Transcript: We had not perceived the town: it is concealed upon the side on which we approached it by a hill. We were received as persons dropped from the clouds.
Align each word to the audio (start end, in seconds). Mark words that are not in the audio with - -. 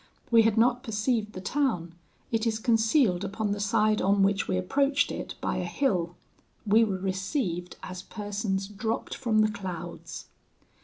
We 0.31 0.41
had 0.41 0.57
not 0.57 0.81
perceived 0.81 1.33
the 1.33 1.41
town: 1.41 1.93
it 2.31 2.47
is 2.47 2.57
concealed 2.57 3.23
upon 3.23 3.51
the 3.51 3.59
side 3.59 4.01
on 4.01 4.23
which 4.23 4.47
we 4.47 4.57
approached 4.57 5.11
it 5.11 5.35
by 5.41 5.57
a 5.57 5.63
hill. 5.65 6.15
We 6.65 6.83
were 6.83 6.97
received 6.97 7.75
as 7.83 8.01
persons 8.01 8.67
dropped 8.67 9.13
from 9.13 9.41
the 9.41 9.51
clouds. 9.51 10.25